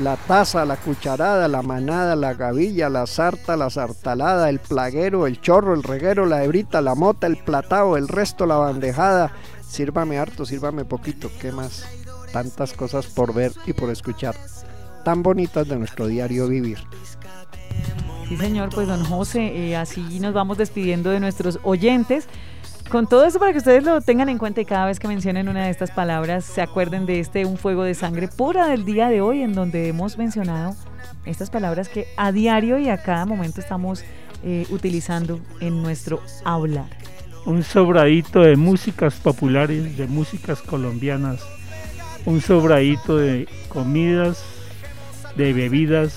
[0.00, 5.40] la taza, la cucharada, la manada, la gavilla, la sarta, la sartalada, el plaguero, el
[5.40, 9.30] chorro, el reguero, la hebrita, la mota, el platao, el resto, la bandejada.
[9.64, 11.84] Sírvame harto, sírvame poquito, ¿qué más?
[12.32, 14.34] Tantas cosas por ver y por escuchar,
[15.04, 16.78] tan bonitas de nuestro diario vivir.
[18.30, 22.28] Sí, señor, pues don José, eh, así nos vamos despidiendo de nuestros oyentes.
[22.88, 25.48] Con todo eso para que ustedes lo tengan en cuenta y cada vez que mencionen
[25.48, 29.08] una de estas palabras se acuerden de este Un Fuego de Sangre pura del día
[29.08, 30.76] de hoy en donde hemos mencionado
[31.24, 34.04] estas palabras que a diario y a cada momento estamos
[34.44, 36.86] eh, utilizando en nuestro hablar.
[37.46, 41.40] Un sobradito de músicas populares, de músicas colombianas,
[42.26, 44.44] un sobradito de comidas,
[45.34, 46.16] de bebidas,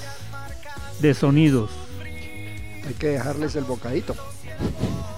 [1.02, 1.83] de sonidos.
[2.86, 4.16] Hay que dejarles el bocadito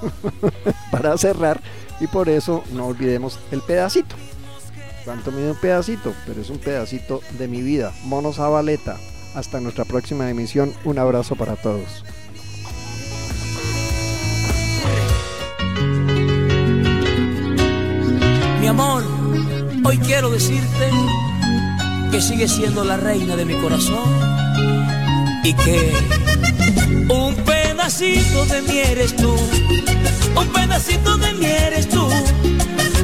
[0.91, 1.61] para cerrar
[1.99, 4.16] y por eso no olvidemos el pedacito.
[5.05, 6.13] ¿Cuánto mide un pedacito?
[6.26, 7.93] Pero es un pedacito de mi vida.
[8.05, 8.97] Mono Zabaleta.
[9.36, 10.74] Hasta nuestra próxima emisión.
[10.84, 12.03] Un abrazo para todos.
[18.59, 19.03] Mi amor,
[19.86, 20.89] hoy quiero decirte
[22.11, 24.09] que sigues siendo la reina de mi corazón
[25.43, 25.93] y que
[27.09, 27.36] un
[27.86, 29.36] pedacito de mí eres tú,
[30.36, 32.10] un pedacito de mí eres tú.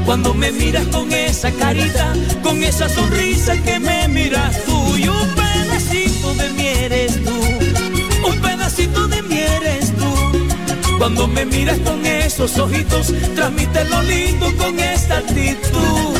[0.07, 5.27] Cuando me miras con esa carita, con esa sonrisa que me miras tú, y un
[5.35, 10.97] pedacito de mí eres tú, un pedacito de mí eres tú.
[10.97, 16.17] Cuando me miras con esos ojitos, transmite lo lindo con esta actitud.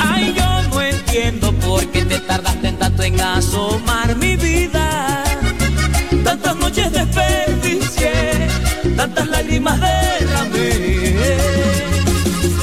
[0.00, 4.91] Ay, yo no entiendo por qué te tardaste tanto en asomar mi vida.
[6.32, 8.48] Tantas noches desperdicié
[9.26, 11.14] lágrimas derramé.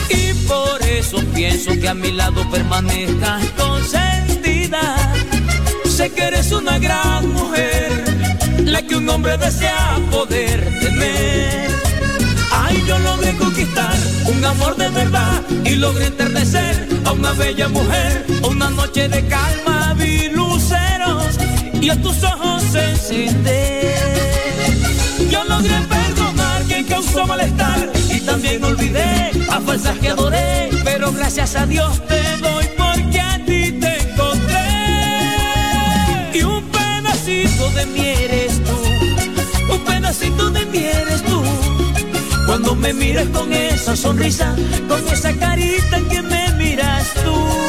[0.10, 4.82] Y por eso pienso que a mi lado permanezcas consentida.
[5.86, 7.92] Sé que eres una gran mujer,
[8.64, 11.70] la que un hombre desea poder tener.
[12.52, 13.96] Ay, yo logré conquistar
[14.26, 18.26] un amor de verdad y logré enternecer a una bella mujer.
[18.50, 21.38] Una noche de calma vi luceros
[21.80, 23.95] y a tus ojos encender.
[25.30, 30.70] Yo logré perdonar quien causó malestar y también olvidé a falsas que adoré.
[30.84, 34.68] Pero gracias a Dios te doy porque a ti te encontré.
[36.34, 41.41] Y un pedacito de mí eres tú, un pedacito de mí eres tú.
[42.45, 44.55] Cuando me miras con esa sonrisa,
[44.88, 47.69] con esa carita en que me miras tú.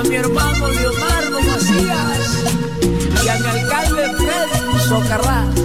[0.00, 2.44] A mi hermano Leonardo Macías
[3.22, 5.59] y a mi alcalde Fred Socarrás.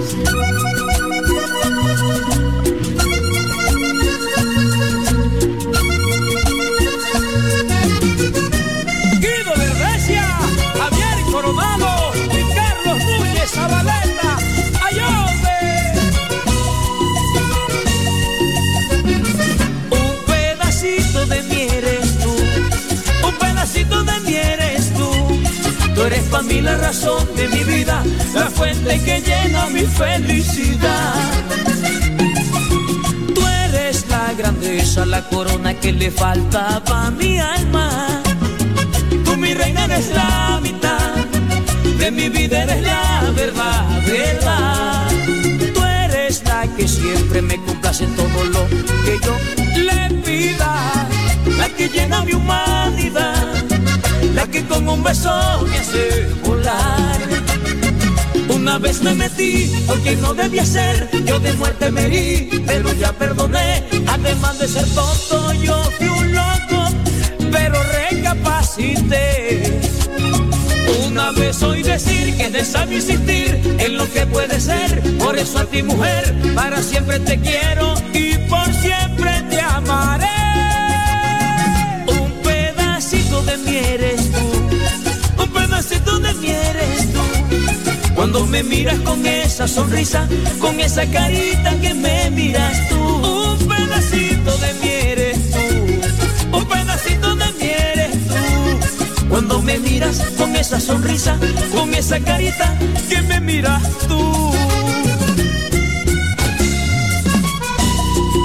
[26.35, 31.13] Para mí la razón de mi vida, la fuente que llena mi felicidad.
[33.33, 38.21] Tú eres la grandeza, la corona que le faltaba a mi alma.
[39.23, 41.15] Tú mi reina eres la mitad,
[41.99, 45.07] de mi vida eres la verdad, verdad.
[45.73, 48.67] Tú eres la que siempre me complace en todo lo
[49.05, 49.35] que yo
[49.83, 51.07] le pida,
[51.57, 53.55] la que llena mi humanidad,
[54.33, 55.31] la que con un beso
[55.69, 57.19] me hace volar.
[58.49, 63.11] Una vez me metí porque no debía ser, yo de muerte me herí, pero ya
[63.13, 63.83] perdoné.
[64.07, 66.87] Además de ser tonto, yo fui un loco,
[67.51, 69.79] pero recapacité.
[71.07, 75.59] Una vez oí decir que de sabio insistir en lo que puede ser, por eso
[75.59, 80.34] a ti mujer, para siempre te quiero y por siempre te amaré.
[83.45, 87.19] De mí eres tú, un pedacito de mí eres tú.
[88.15, 90.27] Cuando me miras con esa sonrisa,
[90.59, 97.35] con esa carita que me miras tú, un pedacito de mí eres tú, un pedacito
[97.35, 99.27] de mí eres tú.
[99.29, 101.37] Cuando me miras con esa sonrisa,
[101.73, 102.77] con esa carita
[103.09, 104.53] que me miras tú.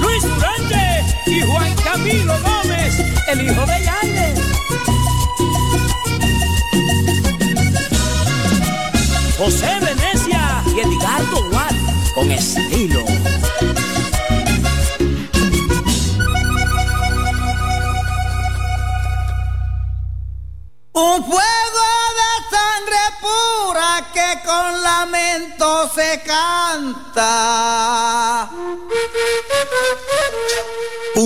[0.02, 2.94] Luis Durante y Juan Camilo Gómez,
[3.28, 4.59] el hijo de Yaire.
[9.40, 11.74] José Venecia y Edgardo Watt
[12.14, 13.00] con estilo.
[20.92, 21.86] Un fuego
[22.18, 27.30] de sangre pura que con lamento se canta.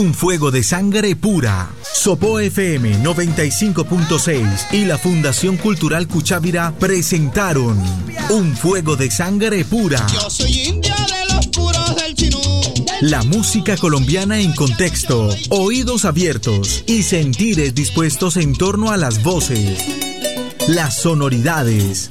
[0.04, 1.70] Un fuego de sangre pura.
[1.94, 7.82] Sopo FM 95.6 y la Fundación Cultural Cuchávira presentaron
[8.28, 10.06] Un fuego de sangre pura.
[10.12, 12.38] Yo soy india de los puros del chinú.
[13.00, 19.86] La música colombiana en contexto, oídos abiertos y sentires dispuestos en torno a las voces,
[20.68, 22.10] las sonoridades,